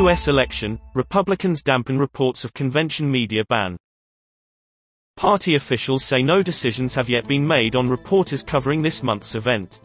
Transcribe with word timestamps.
U.S. 0.00 0.28
election, 0.28 0.80
Republicans 0.94 1.62
dampen 1.62 1.98
reports 1.98 2.42
of 2.42 2.54
convention 2.54 3.10
media 3.10 3.44
ban. 3.50 3.76
Party 5.18 5.56
officials 5.56 6.02
say 6.06 6.22
no 6.22 6.42
decisions 6.42 6.94
have 6.94 7.10
yet 7.10 7.28
been 7.28 7.46
made 7.46 7.76
on 7.76 7.90
reporters 7.90 8.42
covering 8.42 8.80
this 8.80 9.02
month's 9.02 9.34
event. 9.34 9.82